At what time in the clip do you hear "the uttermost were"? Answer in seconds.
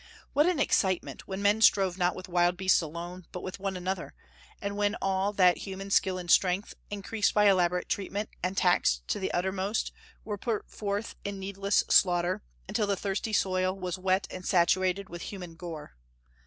9.19-10.39